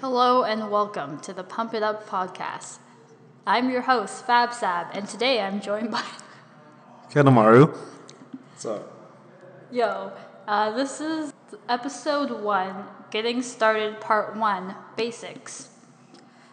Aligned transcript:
Hello 0.00 0.44
and 0.44 0.70
welcome 0.70 1.20
to 1.20 1.34
the 1.34 1.44
Pump 1.44 1.74
It 1.74 1.82
Up 1.82 2.08
podcast. 2.08 2.78
I'm 3.46 3.68
your 3.68 3.82
host, 3.82 4.24
Fab 4.24 4.54
Sab, 4.54 4.86
and 4.94 5.06
today 5.06 5.42
I'm 5.42 5.60
joined 5.60 5.90
by. 5.90 6.02
Kanemaru. 7.10 7.68
What's 7.68 8.64
up? 8.64 8.90
Yo, 9.70 10.10
uh, 10.48 10.70
this 10.70 11.02
is 11.02 11.34
episode 11.68 12.30
one, 12.30 12.86
getting 13.10 13.42
started, 13.42 14.00
part 14.00 14.34
one, 14.34 14.74
basics. 14.96 15.68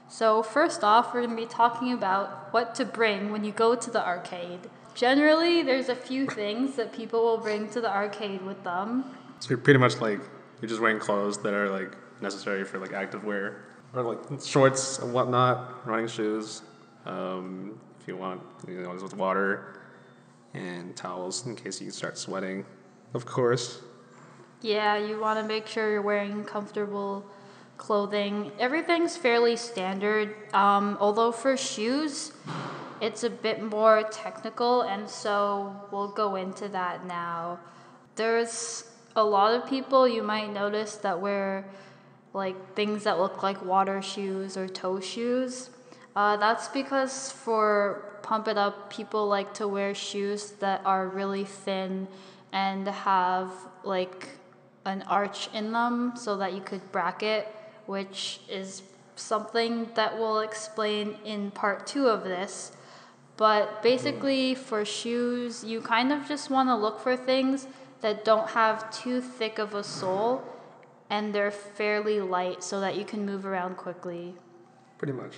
So, 0.10 0.44
first 0.44 0.84
off, 0.84 1.14
we're 1.14 1.22
going 1.22 1.38
to 1.38 1.42
be 1.42 1.48
talking 1.48 1.94
about 1.94 2.52
what 2.52 2.76
to 2.76 2.84
bring 2.84 3.32
when 3.32 3.46
you 3.46 3.54
go 3.54 3.76
to 3.76 3.90
the 3.90 4.06
arcade. 4.06 4.70
Generally, 4.94 5.64
there's 5.64 5.88
a 5.88 5.96
few 5.96 6.28
things 6.28 6.76
that 6.76 6.92
people 6.92 7.24
will 7.24 7.38
bring 7.38 7.70
to 7.70 7.80
the 7.80 7.90
arcade 7.90 8.42
with 8.42 8.62
them. 8.66 9.06
So 9.40 9.52
you're 9.52 9.58
pretty 9.58 9.80
much 9.80 10.02
like 10.02 10.20
you're 10.62 10.68
just 10.68 10.82
wearing 10.82 11.00
clothes 11.00 11.38
that 11.44 11.54
are 11.54 11.70
like 11.70 11.96
necessary 12.22 12.64
for 12.64 12.80
like 12.80 12.94
active 12.94 13.24
wear, 13.24 13.66
or 13.94 14.04
like 14.04 14.20
shorts 14.44 15.00
and 15.00 15.14
whatnot, 15.14 15.88
running 15.88 16.08
shoes. 16.08 16.62
Um, 17.06 17.80
if 18.00 18.08
you 18.08 18.18
want, 18.18 18.42
you 18.68 18.82
know, 18.82 18.92
with 18.92 19.16
water 19.16 19.80
and 20.54 20.96
towels 20.96 21.46
in 21.46 21.56
case 21.56 21.82
you 21.82 21.92
start 21.92 22.18
sweating, 22.18 22.66
of 23.14 23.26
course. 23.26 23.82
Yeah, 24.62 24.98
you 24.98 25.20
want 25.20 25.40
to 25.40 25.46
make 25.46 25.68
sure 25.68 25.92
you're 25.92 26.02
wearing 26.02 26.44
comfortable 26.44 27.26
clothing. 27.78 28.52
Everything's 28.60 29.16
fairly 29.16 29.56
standard, 29.56 30.36
um, 30.54 30.98
although 31.00 31.32
for 31.32 31.56
shoes, 31.56 32.34
it's 33.00 33.24
a 33.24 33.30
bit 33.30 33.62
more 33.62 34.04
technical, 34.12 34.82
and 34.82 35.08
so 35.08 35.76
we'll 35.92 36.08
go 36.08 36.36
into 36.36 36.68
that 36.70 37.06
now. 37.06 37.60
There's 38.16 38.86
a 39.16 39.24
lot 39.24 39.54
of 39.54 39.70
people 39.70 40.08
you 40.08 40.24
might 40.24 40.52
notice 40.52 40.96
that 40.98 41.20
wear 41.20 41.66
like 42.38 42.76
things 42.76 43.04
that 43.04 43.20
look 43.20 43.42
like 43.42 43.66
water 43.66 44.00
shoes 44.00 44.56
or 44.56 44.68
toe 44.68 45.00
shoes. 45.00 45.72
Uh, 46.16 46.38
that's 46.38 46.68
because 46.68 47.32
for 47.32 48.20
Pump 48.22 48.48
It 48.48 48.58
Up, 48.58 48.92
people 48.92 49.28
like 49.28 49.56
to 49.56 49.68
wear 49.68 49.96
shoes 49.96 50.52
that 50.60 50.82
are 50.86 51.08
really 51.08 51.44
thin 51.44 52.08
and 52.54 52.88
have 52.88 53.52
like 53.84 54.30
an 54.86 55.02
arch 55.10 55.50
in 55.54 55.72
them 55.72 56.14
so 56.16 56.38
that 56.38 56.54
you 56.54 56.62
could 56.62 56.92
bracket, 56.92 57.48
which 57.88 58.40
is 58.48 58.84
something 59.16 59.90
that 59.96 60.18
we'll 60.18 60.42
explain 60.42 61.18
in 61.26 61.50
part 61.52 61.88
two 61.88 62.08
of 62.08 62.24
this. 62.24 62.72
But 63.36 63.82
basically, 63.82 64.54
for 64.56 64.86
shoes, 64.86 65.64
you 65.64 65.82
kind 65.82 66.12
of 66.12 66.28
just 66.28 66.50
want 66.50 66.70
to 66.70 66.76
look 66.76 67.00
for 67.00 67.16
things 67.16 67.68
that 68.02 68.24
don't 68.24 68.50
have 68.52 68.92
too 68.92 69.22
thick 69.22 69.58
of 69.58 69.74
a 69.74 69.84
sole 69.84 70.44
and 71.10 71.34
they're 71.34 71.52
fairly 71.52 72.20
light 72.22 72.64
so 72.64 72.80
that 72.80 72.96
you 72.96 73.06
can 73.06 73.26
move 73.26 73.46
around 73.46 73.78
quickly. 73.78 74.36
Pretty 74.98 75.14
much. 75.14 75.36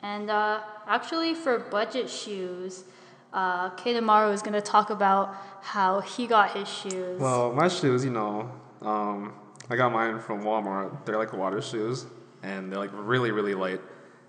And 0.00 0.30
uh, 0.30 0.60
actually, 0.86 1.34
for 1.34 1.58
budget 1.58 2.08
shoes, 2.08 2.84
uh, 3.32 3.70
is 3.84 4.42
going 4.42 4.52
to 4.52 4.60
talk 4.60 4.90
about 4.90 5.34
how 5.62 6.00
he 6.00 6.26
got 6.26 6.56
his 6.56 6.68
shoes. 6.68 7.20
Well, 7.20 7.52
my 7.52 7.68
shoes, 7.68 8.04
you 8.04 8.10
know, 8.10 8.50
um, 8.82 9.34
I 9.68 9.76
got 9.76 9.92
mine 9.92 10.20
from 10.20 10.42
Walmart. 10.42 11.04
They're 11.04 11.18
like 11.18 11.32
water 11.32 11.60
shoes, 11.60 12.06
and 12.42 12.70
they're 12.70 12.78
like 12.78 12.90
really, 12.92 13.30
really 13.30 13.54
light. 13.54 13.80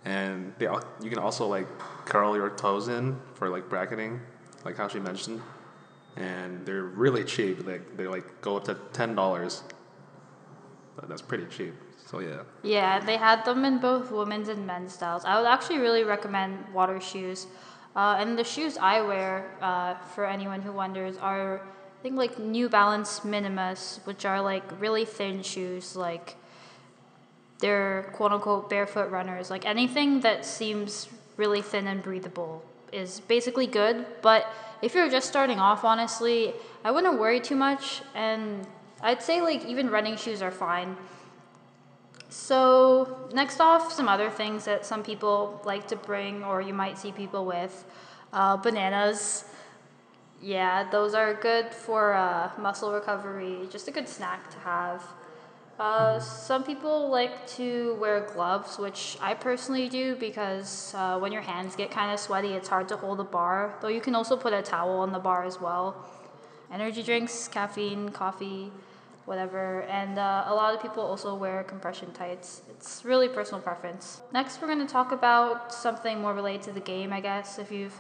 And 0.05 0.53
they 0.58 0.66
you 1.02 1.09
can 1.09 1.19
also 1.19 1.47
like 1.47 1.67
curl 2.05 2.35
your 2.35 2.50
toes 2.52 2.88
in 2.88 3.19
for 3.33 3.50
like 3.50 3.69
bracketing, 3.69 4.22
like 4.63 4.78
how 4.78 4.88
she 4.88 5.00
mentioned. 5.00 5.41
And 6.16 6.66
they're 6.66 6.83
really 6.83 7.23
cheap. 7.23 7.66
Like 7.66 7.97
they 7.97 8.08
like 8.08 8.41
go 8.41 8.58
up 8.58 8.63
to 8.66 8.75
ten 8.94 9.16
dollars. 9.16 9.63
That's 11.08 11.22
pretty 11.22 11.45
cheap. 11.45 11.73
So 12.06 12.20
yeah. 12.20 12.44
Yeah, 12.64 13.00
they 13.00 13.17
had 13.17 13.44
them 13.45 13.66
in 13.66 13.80
both 13.80 14.12
women's 14.12 14.48
and 14.48 14.66
men's 14.66 14.94
styles. 14.94 15.26
I 15.26 15.38
would 15.38 15.48
actually 15.48 15.80
really 15.80 16.03
recommend 16.03 16.73
water 16.73 17.00
shoes. 17.00 17.48
Uh, 17.95 18.16
and 18.20 18.38
the 18.38 18.44
shoes 18.44 18.78
I 18.78 19.02
wear, 19.02 19.52
uh, 19.62 19.95
for 19.95 20.25
anyone 20.25 20.62
who 20.62 20.72
wonders, 20.72 21.18
are 21.18 21.62
I 22.00 22.03
think 22.03 22.16
like 22.16 22.38
New 22.38 22.69
Balance 22.69 23.25
Minimus, 23.25 24.00
which 24.06 24.24
are 24.24 24.40
like 24.40 24.63
really 24.80 25.03
thin 25.03 25.41
shoes, 25.41 25.96
like 25.96 26.36
they're 27.59 28.12
quote 28.13 28.31
unquote 28.31 28.69
barefoot 28.69 29.09
runners. 29.09 29.50
Like 29.50 29.66
anything 29.66 30.22
that 30.22 30.46
seems 30.46 31.09
really 31.38 31.62
thin 31.62 31.88
and 31.88 32.03
breathable 32.03 32.63
is 32.91 33.19
basically 33.22 33.68
good. 33.68 34.06
But 34.22 34.46
if 34.81 34.94
you're 34.94 35.09
just 35.09 35.28
starting 35.28 35.59
off, 35.59 35.84
honestly, 35.84 36.53
I 36.84 36.91
wouldn't 36.91 37.19
worry 37.19 37.40
too 37.40 37.56
much. 37.56 38.02
And 38.13 38.68
I'd 39.02 39.22
say 39.22 39.41
like 39.41 39.66
even 39.66 39.90
running 39.90 40.18
shoes 40.18 40.41
are 40.41 40.52
fine. 40.52 40.97
So, 42.30 43.30
next 43.34 43.62
off, 43.62 43.91
some 43.94 44.09
other 44.09 44.30
things 44.30 44.66
that 44.66 44.85
some 44.85 45.02
people 45.02 45.62
like 45.63 45.88
to 45.88 45.96
bring, 45.96 46.44
or 46.44 46.62
you 46.62 46.74
might 46.74 46.97
see 46.97 47.12
people 47.12 47.46
with 47.46 47.86
uh, 48.34 48.57
bananas. 48.57 49.46
Yeah, 50.41 50.90
those 50.90 51.13
are 51.13 51.34
good 51.34 51.74
for 51.74 52.13
uh, 52.13 52.52
muscle 52.59 52.91
recovery, 52.91 53.68
just 53.72 53.88
a 53.88 53.91
good 53.91 54.09
snack 54.09 54.52
to 54.52 54.59
have. 54.59 55.03
Uh, 55.80 56.19
some 56.19 56.63
people 56.63 57.09
like 57.09 57.47
to 57.47 57.96
wear 57.96 58.22
gloves, 58.22 58.78
which 58.80 59.16
I 59.22 59.34
personally 59.36 59.88
do 59.88 60.16
because 60.16 60.94
uh, 60.96 61.19
when 61.19 61.31
your 61.31 61.44
hands 61.44 61.75
get 61.75 61.91
kind 61.91 62.12
of 62.12 62.19
sweaty, 62.19 62.50
it's 62.50 62.68
hard 62.68 62.90
to 62.90 62.97
hold 62.97 63.19
a 63.19 63.24
bar. 63.24 63.75
Though 63.81 63.88
you 63.88 64.02
can 64.02 64.16
also 64.16 64.36
put 64.36 64.53
a 64.53 64.62
towel 64.62 65.00
on 65.00 65.12
the 65.12 65.19
bar 65.19 65.44
as 65.44 65.62
well. 65.62 66.03
Energy 66.74 67.03
drinks, 67.03 67.47
caffeine, 67.47 68.09
coffee, 68.09 68.72
whatever. 69.27 69.81
And 69.83 70.17
uh, 70.17 70.45
a 70.47 70.55
lot 70.55 70.73
of 70.73 70.81
people 70.81 71.03
also 71.03 71.35
wear 71.35 71.63
compression 71.63 72.11
tights. 72.13 72.61
It's 72.69 73.03
really 73.03 73.27
personal 73.27 73.61
preference. 73.61 74.21
Next, 74.33 74.61
we're 74.61 74.67
going 74.67 74.85
to 74.88 74.91
talk 74.91 75.11
about 75.11 75.73
something 75.73 76.21
more 76.21 76.33
related 76.33 76.61
to 76.63 76.71
the 76.71 76.79
game, 76.79 77.11
I 77.11 77.19
guess. 77.19 77.59
If 77.59 77.69
you've 77.69 77.99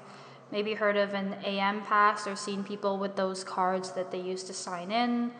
maybe 0.51 0.73
heard 0.73 0.95
of 0.95 1.13
an 1.13 1.35
AM 1.43 1.81
pass 1.81 2.25
or 2.25 2.35
seen 2.35 2.63
people 2.63 2.97
with 2.97 3.15
those 3.17 3.43
cards 3.43 3.91
that 3.91 4.09
they 4.09 4.19
use 4.19 4.43
to 4.45 4.53
sign 4.53 4.91
in. 4.91 5.31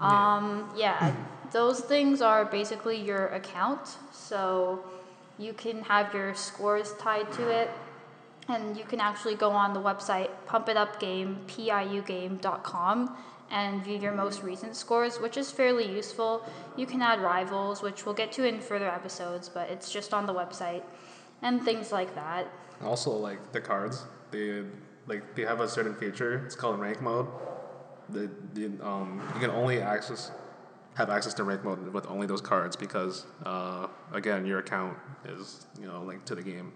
Um, 0.00 0.70
yeah, 0.76 1.14
those 1.52 1.80
things 1.80 2.22
are 2.22 2.44
basically 2.44 3.00
your 3.00 3.26
account. 3.28 3.96
So 4.12 4.84
you 5.38 5.52
can 5.52 5.82
have 5.82 6.14
your 6.14 6.34
scores 6.34 6.94
tied 7.00 7.32
to 7.32 7.48
it. 7.48 7.70
And 8.48 8.76
you 8.76 8.84
can 8.84 9.00
actually 9.00 9.36
go 9.36 9.50
on 9.50 9.72
the 9.72 9.80
website 9.80 10.28
Pump 10.46 10.68
It 10.68 10.76
Up 10.76 11.00
pumpitupgame, 11.00 11.36
piugame.com, 11.46 13.16
and 13.52 13.84
view 13.84 13.98
your 13.98 14.12
most 14.12 14.42
recent 14.42 14.74
scores, 14.74 15.20
which 15.20 15.36
is 15.36 15.52
fairly 15.52 15.86
useful. 15.86 16.42
You 16.74 16.86
can 16.86 17.02
add 17.02 17.20
rivals, 17.20 17.82
which 17.82 18.04
we'll 18.06 18.14
get 18.14 18.32
to 18.32 18.48
in 18.48 18.60
further 18.60 18.88
episodes, 18.88 19.48
but 19.48 19.68
it's 19.70 19.92
just 19.92 20.14
on 20.14 20.26
the 20.26 20.32
website, 20.32 20.82
and 21.42 21.62
things 21.62 21.92
like 21.92 22.14
that. 22.14 22.48
Also, 22.82 23.10
like 23.10 23.52
the 23.52 23.60
cards, 23.60 24.04
they 24.30 24.64
like 25.06 25.36
they 25.36 25.42
have 25.42 25.60
a 25.60 25.68
certain 25.68 25.94
feature. 25.94 26.42
It's 26.46 26.56
called 26.56 26.80
rank 26.80 27.02
mode. 27.02 27.28
The, 28.08 28.30
the 28.54 28.66
um 28.84 29.22
you 29.34 29.40
can 29.40 29.50
only 29.50 29.80
access 29.80 30.32
have 30.94 31.08
access 31.08 31.34
to 31.34 31.44
rank 31.44 31.64
mode 31.64 31.92
with 31.92 32.06
only 32.06 32.26
those 32.26 32.40
cards 32.40 32.74
because 32.76 33.26
uh 33.44 33.86
again 34.12 34.44
your 34.44 34.58
account 34.58 34.96
is 35.24 35.66
you 35.80 35.86
know 35.86 36.02
linked 36.02 36.26
to 36.26 36.34
the 36.34 36.42
game. 36.42 36.72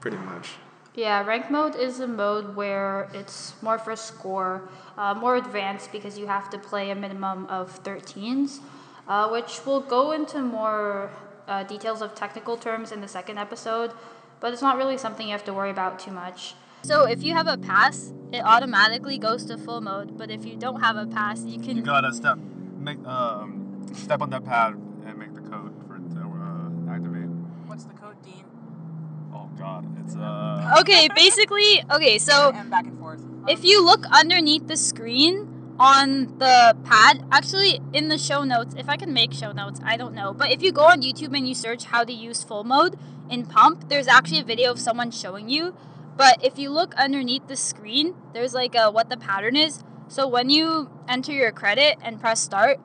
Pretty 0.00 0.16
much. 0.16 0.52
Yeah, 0.94 1.24
rank 1.24 1.50
mode 1.50 1.76
is 1.76 2.00
a 2.00 2.06
mode 2.08 2.56
where 2.56 3.08
it's 3.14 3.54
more 3.62 3.78
for 3.78 3.94
score, 3.94 4.68
uh, 4.98 5.14
more 5.14 5.36
advanced 5.36 5.92
because 5.92 6.18
you 6.18 6.26
have 6.26 6.50
to 6.50 6.58
play 6.58 6.90
a 6.90 6.94
minimum 6.94 7.46
of 7.46 7.82
13s, 7.84 8.58
uh, 9.06 9.28
which 9.28 9.60
we'll 9.64 9.82
go 9.82 10.10
into 10.10 10.40
more 10.40 11.10
uh, 11.46 11.62
details 11.62 12.02
of 12.02 12.14
technical 12.16 12.56
terms 12.56 12.90
in 12.90 13.00
the 13.00 13.08
second 13.08 13.38
episode, 13.38 13.92
but 14.40 14.52
it's 14.52 14.62
not 14.62 14.76
really 14.76 14.98
something 14.98 15.26
you 15.26 15.32
have 15.32 15.44
to 15.44 15.54
worry 15.54 15.70
about 15.70 16.00
too 16.00 16.10
much. 16.10 16.54
So 16.82 17.04
if 17.04 17.22
you 17.22 17.34
have 17.34 17.46
a 17.46 17.58
pass, 17.58 18.12
it 18.32 18.42
automatically 18.44 19.18
goes 19.18 19.44
to 19.46 19.58
full 19.58 19.80
mode, 19.80 20.16
but 20.18 20.30
if 20.30 20.44
you 20.44 20.56
don't 20.56 20.80
have 20.80 20.96
a 20.96 21.06
pass, 21.06 21.44
you 21.44 21.60
can. 21.60 21.76
You 21.76 21.82
gotta 21.82 22.12
step 22.12 22.38
make 22.78 23.04
um 23.06 23.86
step 23.92 24.22
on 24.22 24.30
that 24.30 24.44
pad 24.44 24.72
and 25.04 25.18
make 25.18 25.34
the 25.34 25.42
code 25.42 25.74
for 25.86 25.96
it 25.96 26.10
to 26.14 26.20
uh, 26.20 26.94
activate. 26.94 27.28
What's 27.66 27.84
the 27.84 27.92
code, 27.94 28.16
Dean? 28.24 28.44
Oh 29.34 29.49
god, 29.60 29.84
it's 30.00 30.16
uh 30.16 30.76
Okay, 30.80 31.08
basically, 31.14 31.84
okay, 31.90 32.18
so 32.18 32.50
and 32.54 32.70
back 32.70 32.86
and 32.86 32.98
forth. 32.98 33.20
if 33.48 33.64
you 33.64 33.84
look 33.84 34.06
underneath 34.10 34.66
the 34.66 34.76
screen 34.76 35.46
on 35.78 36.38
the 36.38 36.76
pad, 36.84 37.24
actually 37.30 37.80
in 37.92 38.08
the 38.08 38.18
show 38.18 38.44
notes, 38.44 38.74
if 38.76 38.88
I 38.88 38.96
can 38.96 39.12
make 39.12 39.32
show 39.32 39.52
notes, 39.52 39.80
I 39.84 39.96
don't 39.96 40.14
know. 40.14 40.32
But 40.32 40.50
if 40.50 40.62
you 40.62 40.72
go 40.72 40.84
on 40.84 41.02
YouTube 41.02 41.36
and 41.36 41.48
you 41.48 41.54
search 41.54 41.84
how 41.84 42.04
to 42.04 42.12
use 42.12 42.42
full 42.42 42.64
mode 42.64 42.96
in 43.30 43.46
Pump, 43.46 43.88
there's 43.88 44.08
actually 44.08 44.40
a 44.40 44.44
video 44.44 44.70
of 44.70 44.78
someone 44.78 45.10
showing 45.10 45.48
you. 45.48 45.74
But 46.16 46.44
if 46.44 46.58
you 46.58 46.70
look 46.70 46.94
underneath 46.96 47.46
the 47.48 47.56
screen, 47.56 48.14
there's 48.34 48.52
like 48.52 48.74
a 48.74 48.90
what 48.90 49.08
the 49.08 49.16
pattern 49.16 49.56
is. 49.56 49.82
So 50.08 50.26
when 50.28 50.50
you 50.50 50.90
enter 51.08 51.32
your 51.32 51.52
credit 51.52 51.96
and 52.02 52.20
press 52.20 52.40
start, 52.40 52.78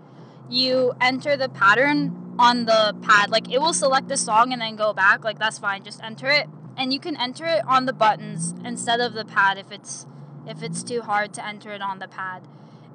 you 0.49 0.93
enter 1.01 1.35
the 1.35 1.49
pattern 1.49 2.35
on 2.39 2.65
the 2.65 2.95
pad. 3.01 3.29
Like 3.29 3.51
it 3.51 3.59
will 3.59 3.73
select 3.73 4.07
the 4.07 4.17
song 4.17 4.53
and 4.53 4.61
then 4.61 4.75
go 4.75 4.93
back. 4.93 5.23
Like 5.23 5.39
that's 5.39 5.59
fine. 5.59 5.83
Just 5.83 6.03
enter 6.03 6.29
it. 6.29 6.47
And 6.77 6.93
you 6.93 6.99
can 6.99 7.15
enter 7.17 7.45
it 7.45 7.65
on 7.67 7.85
the 7.85 7.93
buttons 7.93 8.53
instead 8.63 8.99
of 8.99 9.13
the 9.13 9.25
pad 9.25 9.57
if 9.57 9.71
it's 9.71 10.05
if 10.47 10.61
it's 10.61 10.83
too 10.83 11.01
hard 11.01 11.33
to 11.33 11.45
enter 11.45 11.71
it 11.71 11.81
on 11.81 11.99
the 11.99 12.07
pad. 12.07 12.43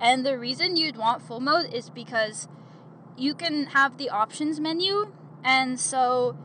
And 0.01 0.25
the 0.25 0.39
reason 0.39 0.77
you'd 0.77 0.97
want 0.97 1.23
full 1.23 1.41
mode 1.41 1.73
is 1.73 1.91
because 1.91 2.49
you 3.17 3.35
can 3.35 3.67
have 3.67 3.99
the 3.99 4.09
options 4.09 4.61
menu 4.61 5.13
And 5.43 5.81
so 5.81 6.37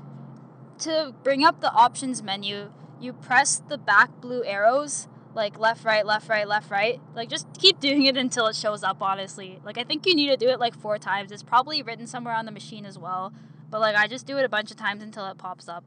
to 0.80 1.14
bring 1.24 1.44
up 1.44 1.62
the 1.62 1.72
options 1.72 2.24
menu, 2.24 2.72
you 3.00 3.14
press 3.14 3.62
the 3.68 3.78
back 3.78 4.10
blue 4.22 4.44
arrows 4.44 5.08
like 5.36 5.60
left, 5.60 5.84
right, 5.84 6.06
left, 6.06 6.30
right, 6.30 6.48
left, 6.48 6.72
right. 6.72 7.00
Like 7.14 7.30
just 7.30 7.48
keep 7.60 7.80
doing 7.80 8.06
it 8.06 8.16
until 8.18 8.48
it 8.48 8.56
shows 8.56 8.84
up, 8.84 9.02
honestly. 9.02 9.60
Like 9.64 9.78
I 9.78 9.84
think 9.84 10.06
you 10.06 10.16
need 10.16 10.28
to 10.28 10.38
do 10.38 10.50
it 10.50 10.60
like 10.60 10.76
four 10.76 10.98
times. 10.98 11.31
It's 11.31 11.44
probably 11.44 11.84
written 11.84 12.08
somewhere 12.08 12.34
on 12.34 12.46
the 12.46 12.52
machine 12.52 12.86
as 12.86 12.98
well. 12.98 13.34
But 13.70 13.81
like 13.81 13.96
I 13.96 14.08
just 14.08 14.26
do 14.26 14.38
it 14.38 14.46
a 14.46 14.50
bunch 14.50 14.72
of 14.72 14.78
times 14.78 15.04
until 15.04 15.28
it 15.28 15.38
pops 15.38 15.68
up. 15.68 15.84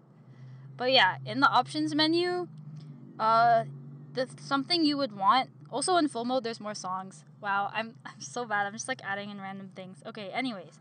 But 0.79 0.93
yeah, 0.93 1.19
in 1.27 1.41
the 1.41 1.49
options 1.49 1.95
menu, 1.95 2.49
uh 3.19 3.65
the 4.15 4.27
something 4.41 4.85
you 4.85 4.97
would 4.97 5.15
want 5.15 5.51
also 5.71 5.97
in 5.97 6.09
full 6.09 6.25
mode 6.25 6.45
there's 6.45 6.61
more 6.61 6.75
songs. 6.75 7.25
Wow, 7.43 7.71
I'm 7.75 7.97
I'm 8.07 8.21
so 8.21 8.47
bad. 8.47 8.67
I'm 8.67 8.73
just 8.73 8.89
like 8.89 9.03
adding 9.05 9.29
in 9.29 9.39
random 9.41 9.71
things. 9.77 9.99
Okay, 10.07 10.31
anyways. 10.31 10.81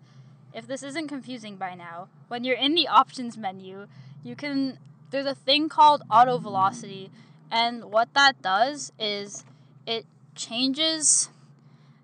If 0.54 0.66
this 0.66 0.82
isn't 0.82 1.10
confusing 1.10 1.58
by 1.58 1.76
now, 1.76 2.08
when 2.30 2.44
you're 2.46 2.56
in 2.56 2.74
the 2.74 2.88
options 2.88 3.38
menu, 3.38 3.88
you 4.24 4.36
can 4.36 4.80
there's 5.12 5.26
a 5.26 5.36
thing 5.36 5.68
called 5.70 6.04
auto 6.10 6.38
velocity 6.38 7.12
and 7.52 7.86
what 7.86 8.14
that 8.14 8.42
does 8.42 8.92
is 9.00 9.46
it 9.86 10.06
changes 10.36 11.30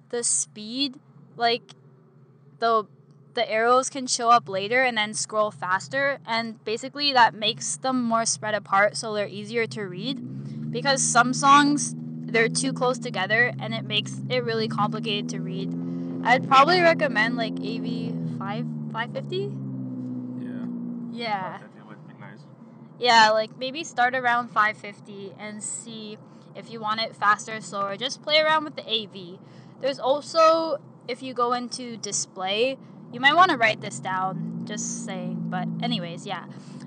the 0.09 0.23
speed 0.23 0.95
like 1.35 1.73
the 2.59 2.85
the 3.33 3.49
arrows 3.49 3.89
can 3.89 4.05
show 4.07 4.29
up 4.29 4.47
later 4.47 4.83
and 4.83 4.97
then 4.97 5.13
scroll 5.13 5.51
faster 5.51 6.19
and 6.25 6.63
basically 6.65 7.13
that 7.13 7.33
makes 7.33 7.77
them 7.77 8.01
more 8.01 8.25
spread 8.25 8.53
apart 8.53 8.95
so 8.97 9.13
they're 9.13 9.27
easier 9.27 9.65
to 9.67 9.83
read 9.83 10.71
because 10.71 11.01
some 11.01 11.33
songs 11.33 11.95
they're 11.97 12.49
too 12.49 12.73
close 12.73 12.97
together 12.97 13.51
and 13.59 13.73
it 13.73 13.83
makes 13.83 14.21
it 14.29 14.43
really 14.43 14.67
complicated 14.67 15.29
to 15.29 15.39
read 15.39 15.71
i'd 16.25 16.47
probably 16.47 16.81
recommend 16.81 17.35
like 17.37 17.53
av 17.53 17.85
5 18.39 18.65
550 18.91 19.37
Yeah. 20.41 20.65
yeah 21.11 21.57
That 21.59 21.87
would 21.87 22.07
be 22.07 22.13
nice. 22.19 22.39
yeah, 22.99 23.29
like 23.31 23.57
maybe 23.57 23.83
start 23.83 24.15
around 24.15 24.49
550 24.49 25.33
and 25.39 25.63
see 25.63 26.17
if 26.55 26.71
you 26.71 26.79
want 26.79 27.01
it 27.01 27.15
faster 27.15 27.55
or 27.55 27.61
slower. 27.61 27.97
Just 27.97 28.21
play 28.21 28.39
around 28.39 28.63
with 28.63 28.75
the 28.75 28.83
AV. 28.87 29.39
There's 29.81 29.99
also, 29.99 30.77
if 31.07 31.21
you 31.23 31.33
go 31.33 31.53
into 31.53 31.97
display, 31.97 32.77
you 33.13 33.19
might 33.19 33.35
want 33.35 33.51
to 33.51 33.57
write 33.57 33.79
this 33.79 33.99
down, 33.99 34.63
just 34.65 35.05
saying. 35.05 35.45
But, 35.45 35.67
anyways, 35.81 36.25
yeah. 36.25 36.45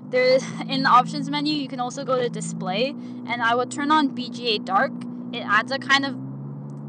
There's 0.09 0.43
in 0.67 0.83
the 0.83 0.89
options 0.89 1.29
menu, 1.29 1.53
you 1.53 1.67
can 1.67 1.79
also 1.79 2.03
go 2.03 2.21
to 2.21 2.29
display, 2.29 2.89
and 3.27 3.41
I 3.41 3.55
would 3.55 3.71
turn 3.71 3.91
on 3.91 4.15
BGA 4.15 4.65
dark. 4.65 4.91
It 5.33 5.45
adds 5.45 5.71
a 5.71 5.79
kind 5.79 6.05
of 6.05 6.15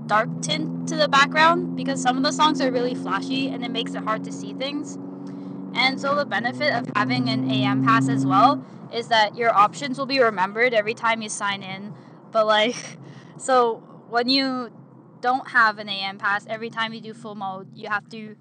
dark 0.08 0.28
tint 0.42 0.88
to 0.88 0.96
the 0.96 1.06
background 1.06 1.76
because 1.76 2.00
some 2.02 2.16
of 2.16 2.22
the 2.22 2.32
songs 2.32 2.60
are 2.60 2.72
really 2.72 2.94
flashy 2.94 3.48
and 3.48 3.62
it 3.64 3.70
makes 3.70 3.94
it 3.94 4.02
hard 4.02 4.24
to 4.24 4.32
see 4.32 4.54
things. 4.54 4.98
And 5.74 6.00
so 6.00 6.14
the 6.14 6.24
benefit 6.24 6.72
of 6.72 6.90
having 6.96 7.28
an 7.28 7.50
AM 7.50 7.84
pass 7.84 8.08
as 8.08 8.24
well 8.24 8.64
is 8.92 9.08
that 9.08 9.36
your 9.36 9.54
options 9.54 9.98
will 9.98 10.06
be 10.06 10.18
remembered 10.18 10.72
every 10.72 10.94
time 10.94 11.20
you 11.20 11.28
sign 11.28 11.62
in. 11.62 11.94
But 12.32 12.46
like 12.46 12.76
so 13.36 13.82
when 14.08 14.28
you 14.28 14.72
don't 15.20 15.48
have 15.48 15.78
an 15.78 15.88
AM 15.88 16.16
pass, 16.18 16.46
every 16.48 16.70
time 16.70 16.94
you 16.94 17.00
do 17.00 17.12
full 17.12 17.34
mode, 17.34 17.68
you 17.76 17.88
have 17.88 18.08
to 18.10 18.36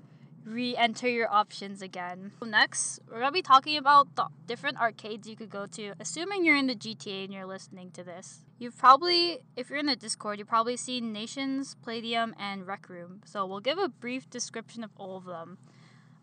re-enter 0.47 1.09
your 1.09 1.31
options 1.31 1.81
again. 1.81 2.31
Next, 2.43 2.99
we're 3.11 3.19
gonna 3.19 3.31
be 3.31 3.41
talking 3.41 3.77
about 3.77 4.15
the 4.15 4.27
different 4.45 4.79
arcades 4.79 5.27
you 5.27 5.35
could 5.35 5.49
go 5.49 5.65
to, 5.67 5.93
assuming 5.99 6.45
you're 6.45 6.55
in 6.55 6.67
the 6.67 6.75
GTA 6.75 7.25
and 7.25 7.33
you're 7.33 7.45
listening 7.45 7.91
to 7.91 8.03
this. 8.03 8.45
You've 8.57 8.77
probably, 8.77 9.39
if 9.55 9.69
you're 9.69 9.79
in 9.79 9.85
the 9.85 9.95
Discord, 9.95 10.39
you've 10.39 10.47
probably 10.47 10.77
seen 10.77 11.11
Nations, 11.11 11.75
Palladium, 11.83 12.33
and 12.39 12.65
Rec 12.65 12.89
Room. 12.89 13.21
So 13.25 13.45
we'll 13.45 13.59
give 13.59 13.77
a 13.77 13.89
brief 13.89 14.29
description 14.29 14.83
of 14.83 14.91
all 14.95 15.17
of 15.17 15.25
them. 15.25 15.57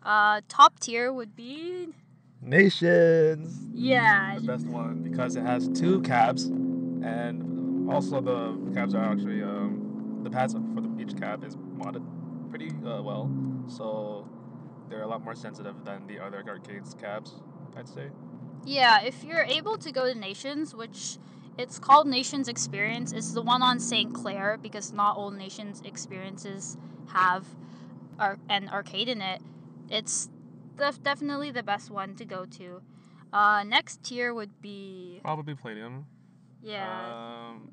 Uh, 0.03 0.41
top 0.49 0.79
tier 0.79 1.13
would 1.13 1.35
be 1.35 1.89
Nations. 2.41 3.57
yeah, 3.73 4.35
The 4.35 4.41
best 4.47 4.67
one 4.67 5.01
because 5.01 5.35
it 5.35 5.43
has 5.43 5.67
two 5.69 6.01
cabs, 6.01 6.45
and 6.45 7.89
also 7.89 8.21
the 8.21 8.73
cabs 8.73 8.93
are 8.93 9.03
actually 9.03 9.41
um, 9.41 10.21
the 10.23 10.29
pads 10.29 10.53
for 10.53 10.81
the 10.81 10.89
each 10.99 11.15
cab 11.17 11.43
is 11.43 11.55
modded 11.55 12.03
pretty 12.49 12.69
uh, 12.85 13.01
well, 13.01 13.29
so 13.67 14.27
they're 14.89 15.03
a 15.03 15.07
lot 15.07 15.23
more 15.23 15.35
sensitive 15.35 15.83
than 15.83 16.07
the 16.07 16.19
other 16.19 16.43
arcades 16.47 16.93
cabs. 16.93 17.33
I'd 17.77 17.87
say. 17.87 18.07
Yeah, 18.65 19.01
if 19.03 19.23
you're 19.23 19.43
able 19.43 19.77
to 19.77 19.91
go 19.91 20.11
to 20.11 20.17
Nations, 20.17 20.73
which 20.73 21.17
it's 21.57 21.77
called 21.77 22.07
Nations 22.07 22.47
Experience, 22.47 23.11
it's 23.11 23.33
the 23.33 23.41
one 23.41 23.61
on 23.61 23.79
St. 23.79 24.13
Clair 24.13 24.57
because 24.61 24.93
not 24.93 25.17
all 25.17 25.29
Nations 25.31 25.81
experiences 25.85 26.77
have 27.07 27.45
ar- 28.19 28.39
an 28.49 28.69
arcade 28.69 29.09
in 29.09 29.21
it. 29.21 29.41
It's 29.89 30.29
def- 30.77 31.03
definitely 31.03 31.51
the 31.51 31.63
best 31.63 31.91
one 31.91 32.15
to 32.15 32.25
go 32.25 32.45
to. 32.45 32.81
Uh, 33.31 33.63
next 33.63 34.03
tier 34.03 34.33
would 34.33 34.61
be 34.61 35.19
Probably 35.23 35.53
Palladium. 35.55 36.05
yeah. 36.63 37.49
Um, 37.49 37.71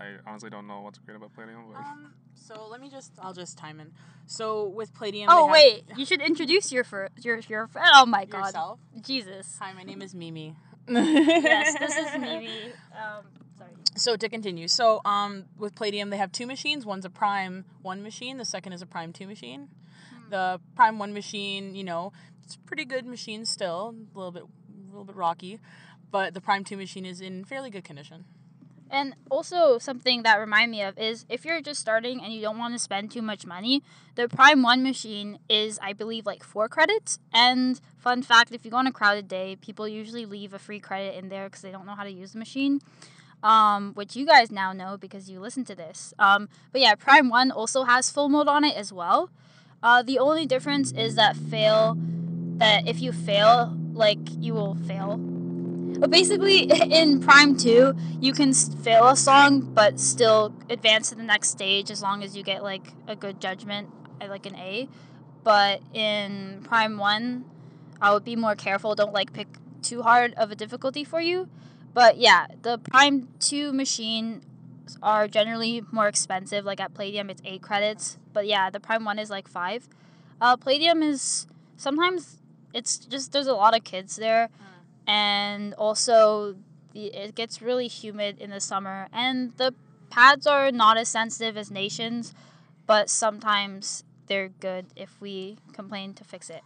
I 0.00 0.16
honestly 0.26 0.50
don't 0.50 0.66
know 0.66 0.80
what's 0.80 0.98
great 0.98 1.16
about 1.16 1.32
Palladium, 1.34 1.64
but 1.72 1.78
Um, 1.78 2.14
so 2.34 2.66
let 2.68 2.80
me 2.80 2.88
just, 2.90 3.12
I'll 3.20 3.32
just 3.32 3.56
time 3.56 3.78
in. 3.80 3.92
So 4.26 4.68
with 4.68 4.92
Palladium. 4.94 5.28
oh 5.30 5.46
they 5.52 5.64
have 5.70 5.78
wait, 5.88 5.98
you 5.98 6.04
should 6.04 6.20
introduce 6.20 6.72
your 6.72 6.82
fir- 6.84 7.10
your 7.20 7.38
your 7.48 7.68
oh 7.94 8.04
my 8.06 8.24
god, 8.24 8.46
yourself. 8.46 8.80
Jesus. 9.00 9.56
Hi, 9.60 9.72
my 9.72 9.82
name 9.84 10.02
is 10.02 10.14
Mimi. 10.14 10.56
yes, 10.88 11.78
this 11.78 11.96
is 11.96 12.20
Mimi. 12.20 12.50
Um, 12.94 13.24
sorry. 13.58 13.70
So 13.96 14.16
to 14.16 14.28
continue, 14.28 14.68
so 14.68 15.00
um, 15.04 15.44
with 15.58 15.74
Palladium, 15.74 16.10
they 16.10 16.16
have 16.16 16.32
two 16.32 16.46
machines. 16.46 16.84
One's 16.86 17.04
a 17.04 17.10
Prime 17.10 17.64
One 17.82 18.02
machine. 18.02 18.36
The 18.38 18.44
second 18.44 18.72
is 18.72 18.82
a 18.82 18.86
Prime 18.86 19.12
Two 19.12 19.26
machine. 19.26 19.68
The 20.30 20.60
Prime 20.74 20.98
One 20.98 21.12
machine, 21.12 21.74
you 21.74 21.84
know, 21.84 22.12
it's 22.42 22.54
a 22.56 22.58
pretty 22.60 22.84
good 22.84 23.06
machine 23.06 23.44
still, 23.46 23.94
a 24.14 24.18
little 24.18 24.32
bit, 24.32 24.42
a 24.42 24.90
little 24.90 25.04
bit 25.04 25.16
rocky, 25.16 25.60
but 26.10 26.34
the 26.34 26.40
Prime 26.40 26.64
Two 26.64 26.76
machine 26.76 27.04
is 27.06 27.20
in 27.20 27.44
fairly 27.44 27.70
good 27.70 27.84
condition. 27.84 28.24
And 28.94 29.16
also 29.28 29.78
something 29.78 30.22
that 30.22 30.36
remind 30.36 30.70
me 30.70 30.80
of 30.80 30.96
is 30.96 31.26
if 31.28 31.44
you're 31.44 31.60
just 31.60 31.80
starting 31.80 32.22
and 32.22 32.32
you 32.32 32.40
don't 32.40 32.58
want 32.58 32.74
to 32.74 32.78
spend 32.78 33.10
too 33.10 33.22
much 33.22 33.44
money, 33.44 33.82
the 34.14 34.28
Prime 34.28 34.62
One 34.62 34.84
machine 34.84 35.40
is 35.48 35.80
I 35.82 35.92
believe 35.92 36.26
like 36.26 36.44
four 36.44 36.68
credits. 36.68 37.18
And 37.32 37.80
fun 37.98 38.22
fact, 38.22 38.52
if 38.52 38.64
you 38.64 38.70
go 38.70 38.76
on 38.76 38.86
a 38.86 38.92
crowded 38.92 39.26
day, 39.26 39.56
people 39.56 39.88
usually 39.88 40.24
leave 40.24 40.54
a 40.54 40.60
free 40.60 40.78
credit 40.78 41.16
in 41.18 41.28
there 41.28 41.46
because 41.48 41.62
they 41.62 41.72
don't 41.72 41.86
know 41.86 41.96
how 41.96 42.04
to 42.04 42.10
use 42.10 42.34
the 42.34 42.38
machine. 42.38 42.80
Um, 43.42 43.94
which 43.94 44.14
you 44.14 44.26
guys 44.26 44.52
now 44.52 44.72
know 44.72 44.96
because 44.96 45.28
you 45.28 45.40
listen 45.40 45.64
to 45.64 45.74
this. 45.74 46.14
Um, 46.20 46.48
but 46.70 46.80
yeah, 46.80 46.94
Prime 46.94 47.28
One 47.28 47.50
also 47.50 47.82
has 47.82 48.12
full 48.12 48.28
mode 48.28 48.46
on 48.46 48.62
it 48.62 48.76
as 48.76 48.92
well. 48.92 49.28
Uh, 49.82 50.04
the 50.04 50.20
only 50.20 50.46
difference 50.46 50.92
is 50.92 51.16
that 51.16 51.36
fail, 51.36 51.98
that 52.58 52.86
if 52.86 53.02
you 53.02 53.10
fail, 53.10 53.76
like 53.92 54.20
you 54.38 54.54
will 54.54 54.76
fail 54.76 55.33
but 56.04 56.10
basically, 56.10 56.70
in 56.92 57.18
Prime 57.22 57.56
2, 57.56 57.94
you 58.20 58.34
can 58.34 58.52
fail 58.52 59.08
a 59.08 59.16
song 59.16 59.62
but 59.62 59.98
still 59.98 60.54
advance 60.68 61.08
to 61.08 61.14
the 61.14 61.22
next 61.22 61.48
stage 61.48 61.90
as 61.90 62.02
long 62.02 62.22
as 62.22 62.36
you 62.36 62.42
get 62.42 62.62
like 62.62 62.92
a 63.08 63.16
good 63.16 63.40
judgment, 63.40 63.88
uh, 64.20 64.28
like 64.28 64.44
an 64.44 64.54
A. 64.56 64.86
But 65.44 65.80
in 65.94 66.60
Prime 66.62 66.98
1, 66.98 67.46
I 68.02 68.12
would 68.12 68.22
be 68.22 68.36
more 68.36 68.54
careful. 68.54 68.94
Don't 68.94 69.14
like 69.14 69.32
pick 69.32 69.48
too 69.80 70.02
hard 70.02 70.34
of 70.34 70.50
a 70.50 70.54
difficulty 70.54 71.04
for 71.04 71.22
you. 71.22 71.48
But 71.94 72.18
yeah, 72.18 72.48
the 72.60 72.76
Prime 72.76 73.28
2 73.40 73.72
machine 73.72 74.42
are 75.02 75.26
generally 75.26 75.84
more 75.90 76.06
expensive. 76.06 76.66
Like 76.66 76.80
at 76.80 76.92
Palladium, 76.92 77.30
it's 77.30 77.40
8 77.46 77.62
credits. 77.62 78.18
But 78.34 78.46
yeah, 78.46 78.68
the 78.68 78.78
Prime 78.78 79.06
1 79.06 79.18
is 79.18 79.30
like 79.30 79.48
5. 79.48 79.88
Uh, 80.38 80.56
Palladium 80.56 81.02
is 81.02 81.46
sometimes 81.78 82.42
it's 82.74 82.98
just 82.98 83.32
there's 83.32 83.46
a 83.46 83.54
lot 83.54 83.74
of 83.74 83.84
kids 83.84 84.16
there 84.16 84.50
and 85.06 85.74
also 85.74 86.56
the, 86.92 87.06
it 87.06 87.34
gets 87.34 87.60
really 87.62 87.88
humid 87.88 88.38
in 88.38 88.50
the 88.50 88.60
summer. 88.60 89.08
And 89.12 89.52
the 89.56 89.74
pads 90.10 90.46
are 90.46 90.70
not 90.70 90.96
as 90.96 91.08
sensitive 91.08 91.56
as 91.56 91.70
nations 91.70 92.34
but 92.86 93.08
sometimes 93.10 94.04
they're 94.26 94.48
good 94.48 94.86
if 94.96 95.20
we 95.20 95.58
complain 95.72 96.14
to 96.14 96.24
fix 96.24 96.50
it. 96.50 96.62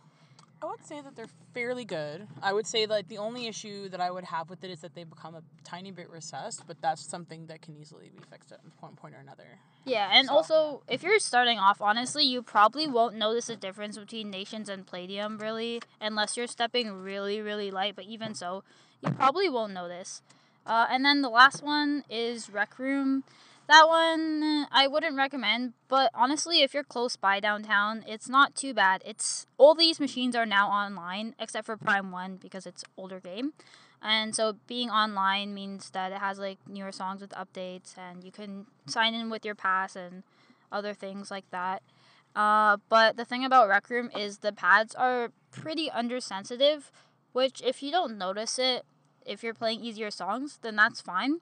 I 0.63 0.67
would 0.67 0.85
say 0.85 1.01
that 1.01 1.15
they're 1.17 1.27
fairly 1.59 1.85
good. 1.85 2.29
I 2.41 2.53
would 2.53 2.67
say 2.69 2.87
like 2.87 3.09
the 3.09 3.19
only 3.19 3.47
issue 3.49 3.89
that 3.89 4.01
I 4.01 4.11
would 4.13 4.25
have 4.25 4.49
with 4.49 4.63
it 4.63 4.71
is 4.71 4.81
that 4.83 4.95
they 4.95 5.03
become 5.03 5.35
a 5.35 5.43
tiny 5.65 5.91
bit 5.91 6.09
recessed, 6.09 6.63
but 6.69 6.77
that's 6.81 7.03
something 7.05 7.47
that 7.49 7.63
can 7.63 7.75
easily 7.77 8.11
be 8.17 8.23
fixed 8.31 8.53
at 8.53 8.61
one 8.79 8.95
point 8.95 9.15
or 9.15 9.19
another. 9.19 9.59
yeah 9.85 10.09
and 10.13 10.29
So- 10.29 10.35
also 10.35 10.83
if 10.89 11.03
you're 11.03 11.19
starting 11.19 11.59
off 11.59 11.81
honestly 11.81 12.23
you 12.25 12.43
probably 12.43 12.87
won't 12.87 13.17
notice 13.17 13.49
a 13.49 13.57
difference 13.57 13.97
between 13.99 14.31
nations 14.31 14.69
and 14.69 14.87
palladium 14.87 15.39
really 15.39 15.81
unless 16.01 16.37
you're 16.37 16.47
stepping 16.59 16.87
really 17.11 17.41
really 17.41 17.71
light 17.71 17.95
but 17.97 18.05
even 18.05 18.35
so 18.35 18.63
you 19.03 19.11
probably 19.13 19.49
won't 19.49 19.73
notice 19.73 20.21
uh, 20.67 20.87
and 20.93 21.05
then 21.07 21.23
the 21.23 21.31
last 21.41 21.63
one 21.63 22.05
is 22.11 22.51
rec 22.51 22.79
room 22.79 23.25
That 23.69 23.87
one 23.87 24.67
I 24.73 24.87
wouldn't 24.87 25.15
recommend, 25.19 25.75
but 25.89 26.11
honestly, 26.15 26.63
if 26.63 26.73
you're 26.73 26.83
close 26.83 27.17
by 27.17 27.39
downtown, 27.39 28.03
it's 28.09 28.27
not 28.27 28.55
too 28.55 28.73
bad. 28.73 29.03
It's 29.05 29.45
all 29.59 29.75
these 29.75 30.01
machines 30.01 30.35
are 30.35 30.47
now 30.47 30.71
online 30.71 31.35
except 31.39 31.67
for 31.67 31.77
Prime 31.77 32.11
1 32.11 32.37
because 32.37 32.67
it's 32.67 32.83
older 32.97 33.21
game. 33.21 33.53
And 34.01 34.35
so 34.35 34.57
being 34.67 34.89
online 34.89 35.53
means 35.53 35.91
that 35.91 36.13
it 36.13 36.19
has 36.19 36.39
like 36.39 36.57
newer 36.67 36.93
songs 36.93 37.21
with 37.21 37.31
updates 37.33 37.99
and 37.99 38.25
you 38.25 38.33
can 38.33 38.65
sign 38.87 39.13
in 39.13 39.29
with 39.29 39.45
your 39.45 39.55
pass 39.55 39.95
and 39.95 40.23
other 40.73 40.95
things 40.95 41.31
like 41.31 41.51
that. 41.51 41.83
Uh, 42.35 42.79
but 42.89 43.19
the 43.19 43.25
thing 43.27 43.45
about 43.45 43.69
Rec 43.69 43.91
Room 43.91 44.11
is 44.17 44.39
the 44.39 44.53
pads 44.53 44.95
are 44.95 45.31
pretty 45.51 45.91
undersensitive, 45.91 46.91
which 47.33 47.61
if 47.61 47.83
you 47.83 47.91
don't 47.91 48.17
notice 48.17 48.59
it, 48.59 48.87
if 49.27 49.43
you're 49.43 49.53
playing 49.53 49.85
easier 49.85 50.11
songs, 50.11 50.59
then 50.63 50.75
that's 50.77 51.03
fine. 51.03 51.41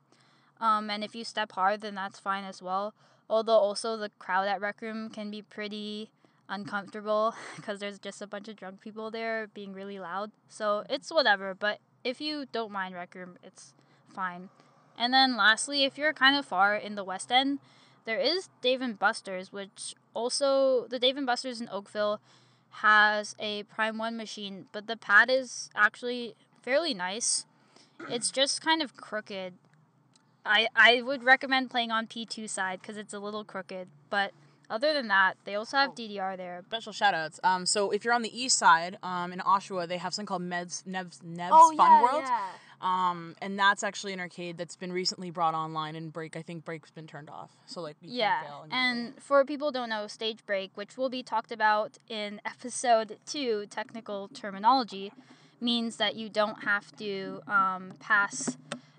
Um, 0.61 0.91
and 0.91 1.05
if 1.05 1.15
you 1.15 1.25
step 1.25 1.53
hard, 1.53 1.81
then 1.81 1.95
that's 1.95 2.19
fine 2.19 2.45
as 2.45 2.63
well. 2.63 2.95
Although 3.29 3.59
also 3.59 3.97
the 3.97 4.11
crowd 4.19 4.49
at 4.49 4.61
Rec 4.61 4.81
Room 4.81 5.11
can 5.11 5.31
be 5.31 5.43
pretty 5.43 6.11
uncomfortable 6.49 7.35
because 7.57 7.81
there's 7.81 7.99
just 7.99 8.23
a 8.23 8.27
bunch 8.27 8.49
of 8.49 8.57
drunk 8.57 8.81
people 8.81 9.11
there 9.11 9.49
being 9.53 9.73
really 9.73 9.99
loud. 9.99 10.31
So 10.49 10.85
it's 10.89 11.13
whatever. 11.13 11.55
But 11.55 11.81
if 12.05 12.21
you 12.21 12.47
don't 12.51 12.73
mind 12.73 12.95
Rec 12.95 13.15
Room, 13.15 13.37
it's 13.43 13.75
fine. 14.15 14.49
And 14.99 15.13
then 15.13 15.37
lastly, 15.37 15.85
if 15.85 15.99
you're 15.99 16.13
kind 16.13 16.37
of 16.37 16.47
far 16.47 16.75
in 16.75 16.95
the 16.95 17.05
West 17.05 17.31
End, 17.31 17.59
there 18.07 18.19
is 18.19 18.49
Dave 18.63 18.81
and 18.81 18.99
Buster's, 18.99 19.53
which 19.53 19.95
also 20.15 20.87
the 20.89 20.99
Dave 20.99 21.17
and 21.17 21.27
Buster's 21.27 21.61
in 21.61 21.69
Oakville 21.69 22.21
has 22.71 23.35
a 23.39 23.65
Prime 23.65 23.99
One 23.99 24.17
machine, 24.17 24.67
but 24.73 24.87
the 24.87 24.97
pad 24.97 25.31
is 25.31 25.71
actually 25.75 26.35
fairly 26.63 26.95
nice. 26.95 27.47
It's 28.09 28.31
just 28.31 28.61
kind 28.61 28.83
of 28.83 28.97
crooked. 28.97 29.55
I 30.47 30.69
I 30.75 31.03
would 31.03 31.23
recommend 31.25 31.71
playing 31.71 31.91
on 31.91 32.07
P2 32.07 32.49
side 32.49 32.81
because 32.81 32.97
it's 32.97 33.13
a 33.15 33.19
little 33.19 33.45
crooked, 33.45 33.89
but 34.11 34.33
other 34.69 34.93
than 34.93 35.09
that, 35.09 35.35
they 35.45 35.55
also 35.55 35.77
have 35.77 35.95
DDR 35.95 36.37
there. 36.37 36.63
Special 36.67 36.93
shout 36.93 37.15
outs. 37.15 37.39
Um, 37.45 37.67
so 37.67 37.91
if 37.93 38.05
you're 38.05 38.15
on 38.15 38.23
the 38.23 38.37
east 38.43 38.59
side, 38.59 38.99
um, 39.03 39.33
in 39.33 39.39
Oshawa, 39.39 39.87
they 39.87 39.97
have 39.99 40.13
something 40.13 40.27
called 40.27 40.43
Meds, 40.43 40.83
Nevs, 40.85 41.21
Nevs 41.23 41.51
Oh, 41.53 41.73
Fun 41.77 42.03
World. 42.03 42.25
Um, 42.81 43.37
and 43.41 43.59
that's 43.59 43.83
actually 43.83 44.13
an 44.13 44.21
arcade 44.21 44.59
that's 44.59 44.77
been 44.77 44.93
recently 44.93 45.31
brought 45.31 45.55
online 45.55 45.97
and 45.97 46.13
break. 46.13 46.37
I 46.37 46.43
think 46.43 46.65
break's 46.65 46.91
been 46.91 47.07
turned 47.07 47.31
off. 47.31 47.51
So 47.67 47.81
like 47.81 47.97
Yeah, 48.03 48.41
can't 48.41 48.47
fail 48.47 48.61
anymore. 48.65 48.79
and 48.79 49.23
for 49.23 49.45
people 49.45 49.69
who 49.69 49.73
don't 49.73 49.89
know, 49.89 50.07
stage 50.09 50.45
break, 50.45 50.73
which 50.75 50.97
will 50.99 51.09
be 51.09 51.23
talked 51.23 51.53
about 51.53 51.97
in 52.09 52.41
episode 52.45 53.19
two, 53.25 53.67
technical 53.71 54.29
terminology, 54.29 55.13
means 55.61 55.97
that 55.97 56.17
you 56.17 56.29
don't 56.29 56.65
have 56.65 56.95
to 56.97 57.41
um, 57.49 57.93
pass 57.99 58.59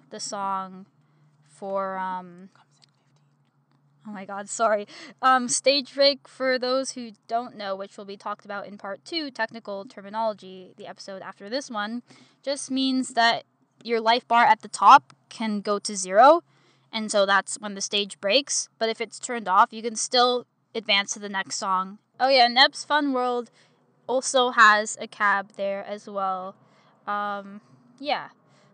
the 0.09 0.19
song 0.19 0.85
for. 1.57 1.97
Um, 1.97 2.49
oh 4.07 4.11
my 4.11 4.25
God, 4.25 4.49
sorry. 4.49 4.87
Um, 5.21 5.47
stage 5.47 5.95
break, 5.95 6.27
for 6.27 6.57
those 6.57 6.91
who 6.91 7.11
don't 7.27 7.55
know, 7.55 7.75
which 7.75 7.97
will 7.97 8.05
be 8.05 8.17
talked 8.17 8.45
about 8.45 8.67
in 8.67 8.77
part 8.77 9.03
two, 9.05 9.31
technical 9.31 9.85
terminology, 9.85 10.73
the 10.77 10.87
episode 10.87 11.21
after 11.21 11.49
this 11.49 11.69
one, 11.69 12.03
just 12.43 12.71
means 12.71 13.09
that 13.09 13.43
your 13.83 13.99
life 13.99 14.27
bar 14.27 14.45
at 14.45 14.61
the 14.61 14.67
top 14.67 15.13
can 15.29 15.61
go 15.61 15.79
to 15.79 15.95
zero 15.95 16.43
and 16.91 17.11
so 17.11 17.25
that's 17.25 17.55
when 17.59 17.75
the 17.75 17.81
stage 17.81 18.19
breaks. 18.19 18.69
But 18.79 18.89
if 18.89 19.01
it's 19.01 19.19
turned 19.19 19.47
off, 19.47 19.71
you 19.71 19.81
can 19.81 19.95
still 19.95 20.45
advance 20.73 21.13
to 21.13 21.19
the 21.19 21.29
next 21.29 21.57
song. 21.57 21.99
Oh 22.19 22.29
yeah, 22.29 22.47
Neb's 22.47 22.83
Fun 22.83 23.13
World 23.13 23.51
also 24.07 24.51
has 24.51 24.97
a 24.99 25.07
cab 25.07 25.51
there 25.57 25.85
as 25.85 26.09
well. 26.09 26.55
Um, 27.05 27.61
yeah, 27.99 28.29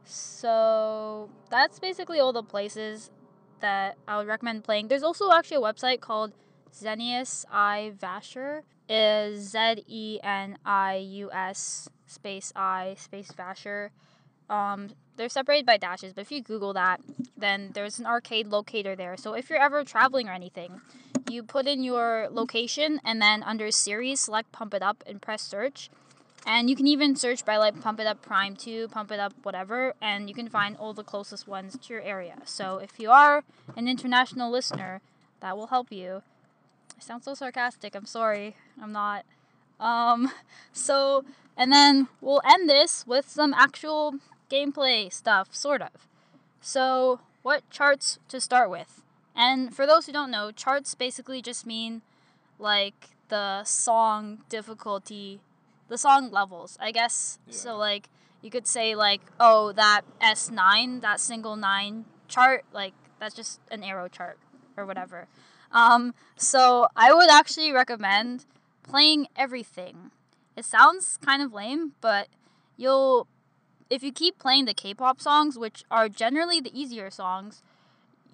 so 0.06 1.30
that's 1.50 1.80
basically 1.80 2.20
all 2.20 2.34
the 2.34 2.44
places 2.44 3.12
that 3.60 3.98
I 4.08 4.18
would 4.18 4.28
recommend 4.28 4.64
playing. 4.64 4.88
There's 4.88 5.04
also 5.04 5.32
actually 5.32 5.58
a 5.58 5.62
website 5.62 6.02
called 6.02 6.34
Zenius 6.74 7.46
I 7.52 7.94
Vanisher. 8.00 8.62
Is 8.90 9.52
Z 9.52 9.86
E 9.88 10.20
N 10.22 10.58
I 10.66 10.98
U 10.98 11.32
S 11.32 11.88
space 12.06 12.52
I 12.54 12.96
space 13.00 13.32
Vanisher. 13.32 13.92
Um, 14.50 14.90
they're 15.16 15.30
separated 15.30 15.66
by 15.66 15.78
dashes, 15.78 16.12
but 16.14 16.22
if 16.22 16.32
you 16.34 16.42
Google 16.42 16.74
that, 16.74 17.00
then 17.38 17.72
there's 17.74 17.98
an 17.98 18.06
arcade 18.06 18.48
locator 18.48 18.94
there. 18.94 19.16
So 19.16 19.36
if 19.36 19.50
you're 19.50 19.62
ever 19.62 19.86
traveling 19.86 20.28
or 20.28 20.34
anything, 20.34 20.82
you 21.30 21.44
put 21.44 21.66
in 21.66 21.82
your 21.82 22.28
location 22.30 23.00
and 23.06 23.22
then 23.22 23.42
under 23.42 23.72
series, 23.72 24.20
select 24.20 24.52
Pump 24.52 24.74
It 24.74 24.82
Up 24.82 25.02
and 25.08 25.22
press 25.22 25.42
search. 25.42 25.90
And 26.46 26.70
you 26.70 26.76
can 26.76 26.88
even 26.88 27.16
search 27.16 27.46
by 27.46 27.58
like 27.58 27.80
Pump 27.80 28.00
It 28.00 28.08
Up 28.08 28.22
Prime 28.22 28.56
2, 28.56 28.90
Pump 28.90 29.12
It 29.12 29.20
Up 29.20 29.34
whatever, 29.44 29.94
and 30.02 30.28
you 30.28 30.36
can 30.36 30.50
find 30.50 30.76
all 30.78 30.94
the 30.94 31.04
closest 31.04 31.48
ones 31.48 31.78
to 31.78 31.94
your 31.94 32.02
area. 32.02 32.36
So 32.46 32.80
if 32.80 33.00
you 33.00 33.12
are 33.12 33.44
an 33.78 33.88
international 33.88 34.52
listener, 34.52 35.02
that 35.40 35.56
will 35.58 35.68
help 35.68 35.92
you. 35.92 36.22
I 36.98 37.02
sound 37.02 37.24
so 37.24 37.34
sarcastic. 37.34 37.96
I'm 37.96 38.06
sorry. 38.06 38.56
I'm 38.82 38.92
not. 38.92 39.26
Um, 39.80 40.32
so, 40.74 41.24
and 41.56 41.72
then 41.72 42.08
we'll 42.20 42.42
end 42.46 42.70
this 42.70 43.08
with 43.08 43.30
some 43.30 43.54
actual 43.54 44.16
gameplay 44.52 45.12
stuff, 45.12 45.56
sort 45.56 45.82
of. 45.82 46.08
So, 46.62 47.20
what 47.42 47.70
charts 47.70 48.20
to 48.30 48.40
start 48.40 48.70
with? 48.70 49.02
And 49.36 49.76
for 49.76 49.86
those 49.86 50.06
who 50.06 50.12
don't 50.12 50.32
know, 50.32 50.52
charts 50.52 50.96
basically 50.96 51.42
just 51.42 51.66
mean 51.66 52.02
like 52.60 53.10
the 53.30 53.64
song 53.64 54.40
difficulty, 54.48 55.40
the 55.94 55.98
song 56.00 56.32
levels, 56.32 56.76
I 56.82 56.92
guess. 56.92 57.38
Yeah. 57.46 57.54
So, 57.54 57.78
like, 57.78 58.10
you 58.42 58.50
could 58.50 58.66
say, 58.66 58.96
like, 58.96 59.22
oh, 59.40 59.72
that 59.74 60.02
S9, 60.20 61.02
that 61.02 61.20
single 61.20 61.56
9 61.56 62.06
chart, 62.28 62.66
like, 62.74 62.94
that's 63.20 63.36
just 63.36 63.60
an 63.70 63.84
arrow 63.84 64.08
chart 64.08 64.40
or 64.76 64.88
whatever. 64.88 65.28
Um, 65.72 66.16
so, 66.36 66.88
I 66.96 67.14
would 67.14 67.30
actually 67.30 67.72
recommend 67.72 68.46
playing 68.82 69.28
everything. 69.36 70.10
It 70.58 70.66
sounds 70.66 71.20
kind 71.24 71.44
of 71.44 71.54
lame, 71.54 71.94
but 72.02 72.28
you'll 72.76 73.28
if 73.90 74.02
you 74.02 74.12
keep 74.12 74.40
playing 74.40 74.66
the 74.66 74.74
K-pop 74.74 75.22
songs, 75.22 75.56
which 75.56 75.84
are 75.92 76.10
generally 76.10 76.60
the 76.60 76.74
easier 76.80 77.12
songs, 77.12 77.62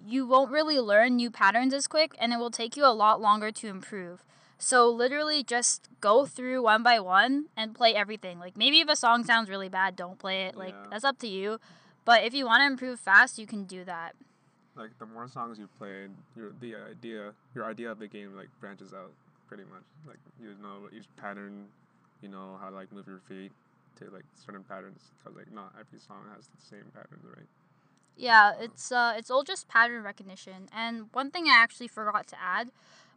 you 0.06 0.26
won't 0.26 0.50
really 0.50 0.80
learn 0.80 1.16
new 1.16 1.30
patterns 1.30 1.74
as 1.74 1.86
quick 1.86 2.14
and 2.18 2.32
it 2.32 2.38
will 2.38 2.50
take 2.50 2.78
you 2.78 2.86
a 2.86 2.96
lot 3.04 3.20
longer 3.20 3.50
to 3.52 3.68
improve. 3.68 4.24
So 4.62 4.90
literally 4.90 5.42
just 5.42 5.88
go 6.02 6.26
through 6.26 6.62
one 6.62 6.82
by 6.82 7.00
one 7.00 7.46
and 7.56 7.74
play 7.74 7.94
everything. 7.94 8.38
Like 8.38 8.58
maybe 8.58 8.80
if 8.80 8.88
a 8.90 8.94
song 8.94 9.24
sounds 9.24 9.48
really 9.48 9.70
bad, 9.70 9.96
don't 9.96 10.18
play 10.18 10.44
it. 10.44 10.54
Like 10.54 10.74
Yeah. 10.74 10.90
that's 10.90 11.04
up 11.04 11.18
to 11.20 11.26
you. 11.26 11.58
But 12.04 12.24
if 12.24 12.34
you 12.34 12.44
want 12.44 12.60
to 12.60 12.66
improve 12.66 13.00
fast, 13.00 13.38
you 13.38 13.46
can 13.46 13.64
do 13.64 13.84
that. 13.84 14.14
Like 14.76 14.90
the 14.98 15.06
more 15.06 15.28
songs 15.28 15.58
you 15.58 15.66
played, 15.78 16.10
your 16.36 16.52
the 16.60 16.76
idea, 16.76 17.32
your 17.54 17.64
idea 17.64 17.90
of 17.90 17.98
the 17.98 18.06
game 18.06 18.36
like 18.36 18.48
branches 18.60 18.92
out 18.92 19.12
pretty 19.48 19.64
much. 19.64 19.82
Like 20.06 20.18
you 20.38 20.54
know 20.62 20.88
each 20.94 21.06
pattern, 21.16 21.66
you 22.20 22.28
know 22.28 22.58
how 22.60 22.68
to 22.68 22.76
like 22.76 22.92
move 22.92 23.06
your 23.06 23.20
feet 23.26 23.52
to 23.96 24.10
like 24.10 24.24
certain 24.34 24.62
patterns. 24.64 25.10
Cause 25.24 25.34
like 25.36 25.50
not 25.50 25.72
every 25.80 25.98
song 25.98 26.24
has 26.36 26.48
the 26.48 26.60
same 26.60 26.84
patterns, 26.94 27.24
right? 27.24 27.48
Yeah, 28.14 28.52
it's 28.60 28.92
uh 28.92 29.14
it's 29.16 29.30
all 29.30 29.42
just 29.42 29.68
pattern 29.68 30.02
recognition. 30.02 30.68
And 30.70 31.08
one 31.12 31.30
thing 31.30 31.46
I 31.46 31.54
actually 31.56 31.88
forgot 31.88 32.26
to 32.28 32.36
add 32.38 32.70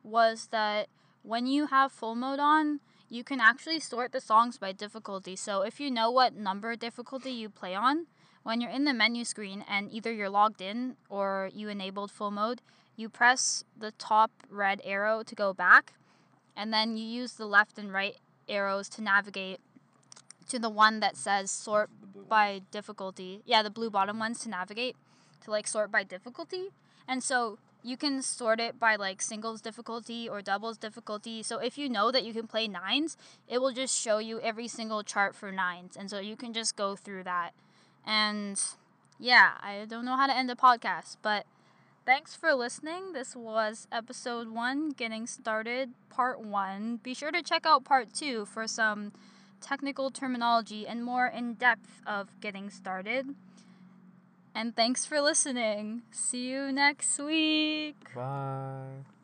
was 0.03 0.47
that 0.51 0.87
when 1.23 1.47
you 1.47 1.67
have 1.67 1.91
full 1.91 2.15
mode 2.15 2.39
on, 2.39 2.79
you 3.09 3.23
can 3.23 3.39
actually 3.39 3.79
sort 3.79 4.11
the 4.11 4.21
songs 4.21 4.57
by 4.57 4.71
difficulty. 4.71 5.35
So 5.35 5.61
if 5.61 5.79
you 5.79 5.89
know 5.89 6.11
what 6.11 6.35
number 6.35 6.75
difficulty 6.75 7.31
you 7.31 7.49
play 7.49 7.73
on, 7.75 8.07
when 8.43 8.59
you're 8.59 8.71
in 8.71 8.83
the 8.83 8.93
menu 8.93 9.23
screen 9.23 9.63
and 9.69 9.91
either 9.91 10.11
you're 10.11 10.29
logged 10.29 10.61
in 10.61 10.97
or 11.09 11.49
you 11.53 11.69
enabled 11.69 12.11
full 12.11 12.31
mode, 12.31 12.61
you 12.95 13.09
press 13.09 13.63
the 13.77 13.91
top 13.91 14.31
red 14.49 14.81
arrow 14.83 15.23
to 15.23 15.33
go 15.33 15.53
back, 15.53 15.93
and 16.55 16.73
then 16.73 16.97
you 16.97 17.05
use 17.05 17.33
the 17.33 17.45
left 17.45 17.77
and 17.79 17.91
right 17.91 18.17
arrows 18.47 18.89
to 18.89 19.01
navigate 19.01 19.59
to 20.49 20.59
the 20.59 20.69
one 20.69 20.99
that 20.99 21.15
says 21.15 21.49
sort 21.49 21.89
The 22.01 22.07
blue 22.07 22.21
one. 22.23 22.29
by 22.29 22.61
difficulty. 22.69 23.41
Yeah, 23.45 23.63
the 23.63 23.71
blue 23.71 23.89
bottom 23.89 24.19
ones 24.19 24.39
to 24.41 24.49
navigate 24.49 24.95
to 25.43 25.51
like 25.51 25.67
sort 25.67 25.91
by 25.91 26.03
difficulty. 26.03 26.69
And 27.07 27.23
so 27.23 27.57
you 27.83 27.97
can 27.97 28.21
sort 28.21 28.59
it 28.59 28.79
by 28.79 28.95
like 28.95 29.21
singles 29.21 29.61
difficulty 29.61 30.27
or 30.27 30.41
doubles 30.41 30.77
difficulty. 30.77 31.43
So 31.43 31.59
if 31.59 31.77
you 31.77 31.89
know 31.89 32.11
that 32.11 32.23
you 32.23 32.33
can 32.33 32.47
play 32.47 32.67
nines, 32.67 33.17
it 33.47 33.59
will 33.59 33.73
just 33.73 33.99
show 33.99 34.19
you 34.19 34.39
every 34.39 34.67
single 34.67 35.03
chart 35.03 35.35
for 35.35 35.51
nines. 35.51 35.97
And 35.97 36.09
so 36.09 36.19
you 36.19 36.35
can 36.35 36.53
just 36.53 36.75
go 36.75 36.95
through 36.95 37.23
that. 37.25 37.51
And 38.05 38.59
yeah, 39.19 39.51
I 39.61 39.85
don't 39.87 40.05
know 40.05 40.15
how 40.15 40.27
to 40.27 40.35
end 40.35 40.49
a 40.49 40.55
podcast, 40.55 41.17
but 41.21 41.45
thanks 42.05 42.35
for 42.35 42.53
listening. 42.53 43.11
This 43.13 43.35
was 43.35 43.87
episode 43.91 44.49
one, 44.49 44.89
getting 44.91 45.27
started, 45.27 45.91
part 46.09 46.39
one. 46.39 46.97
Be 47.03 47.13
sure 47.13 47.31
to 47.31 47.43
check 47.43 47.65
out 47.65 47.83
part 47.83 48.13
two 48.13 48.45
for 48.45 48.65
some 48.65 49.11
technical 49.59 50.09
terminology 50.09 50.87
and 50.87 51.03
more 51.03 51.27
in 51.27 51.53
depth 51.53 52.01
of 52.05 52.39
getting 52.39 52.69
started. 52.69 53.35
And 54.55 54.75
thanks 54.75 55.05
for 55.05 55.19
listening. 55.19 56.03
See 56.11 56.49
you 56.49 56.71
next 56.71 57.19
week. 57.19 57.95
Bye. 58.15 59.03